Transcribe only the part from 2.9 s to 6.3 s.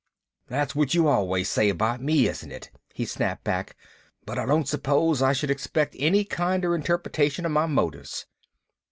he snapped back. "But I don't suppose I should expect any